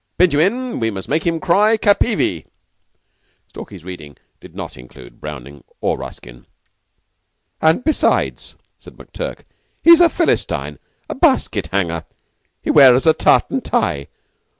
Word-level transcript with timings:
Binjimin, 0.17 0.79
we 0.79 0.89
must 0.89 1.07
make 1.07 1.27
him 1.27 1.39
cry 1.39 1.77
'Capivi!'" 1.77 2.47
Stalky's 3.49 3.83
reading 3.83 4.17
did 4.39 4.55
not 4.55 4.75
include 4.75 5.21
Browning 5.21 5.63
or 5.79 5.95
Ruskin. 5.95 6.47
"And, 7.61 7.83
besides," 7.83 8.55
said 8.79 8.97
McTurk, 8.97 9.41
"he's 9.83 10.01
a 10.01 10.09
Philistine, 10.09 10.79
a 11.07 11.13
basket 11.13 11.67
hanger. 11.67 12.05
He 12.63 12.71
wears 12.71 13.05
a 13.05 13.13
tartan 13.13 13.61
tie. 13.61 14.07